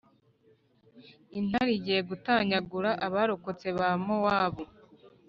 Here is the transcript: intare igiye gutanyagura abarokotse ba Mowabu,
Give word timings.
intare 1.39 1.71
igiye 1.77 2.01
gutanyagura 2.09 2.91
abarokotse 3.05 3.67
ba 3.77 3.89
Mowabu, 4.05 4.63